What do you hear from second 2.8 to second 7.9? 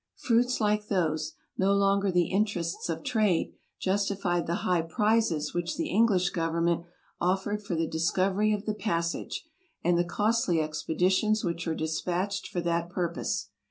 of trade, justified the high prizes which the English Government offered for the